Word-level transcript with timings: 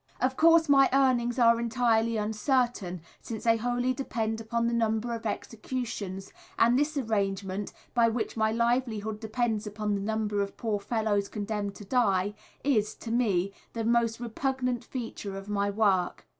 Of 0.19 0.35
course, 0.35 0.67
my 0.67 0.89
earnings 0.91 1.37
are 1.37 1.59
entirely 1.59 2.17
uncertain, 2.17 3.01
since 3.21 3.43
they 3.43 3.57
wholly 3.57 3.93
depend 3.93 4.41
upon 4.41 4.65
the 4.65 4.73
number 4.73 5.13
of 5.13 5.27
executions, 5.27 6.33
and 6.57 6.75
this 6.75 6.97
arrangement, 6.97 7.71
by 7.93 8.07
which 8.07 8.35
my 8.35 8.51
livelihood 8.51 9.19
depends 9.19 9.67
upon 9.67 9.93
the 9.93 10.01
number 10.01 10.41
of 10.41 10.57
poor 10.57 10.79
fellows 10.79 11.29
condemned 11.29 11.75
to 11.75 11.85
die, 11.85 12.33
is, 12.63 12.95
to 12.95 13.11
me, 13.11 13.53
the 13.73 13.83
most 13.83 14.19
repugnant 14.19 14.83
feature 14.83 15.37
of 15.37 15.47
my 15.47 15.69
work. 15.69 16.25